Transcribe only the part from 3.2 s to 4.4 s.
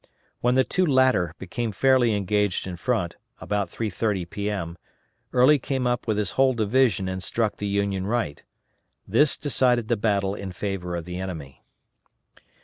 about 3.30